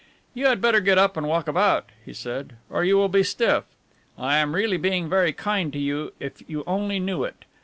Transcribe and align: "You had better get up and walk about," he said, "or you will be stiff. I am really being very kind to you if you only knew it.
"You 0.33 0.47
had 0.47 0.61
better 0.61 0.79
get 0.81 0.97
up 0.97 1.15
and 1.15 1.27
walk 1.27 1.47
about," 1.47 1.91
he 2.03 2.11
said, 2.11 2.53
"or 2.71 2.83
you 2.83 2.97
will 2.97 3.07
be 3.07 3.21
stiff. 3.21 3.65
I 4.17 4.37
am 4.37 4.55
really 4.55 4.77
being 4.77 5.07
very 5.07 5.31
kind 5.31 5.71
to 5.73 5.77
you 5.77 6.13
if 6.19 6.41
you 6.49 6.63
only 6.65 6.99
knew 6.99 7.23
it. 7.23 7.45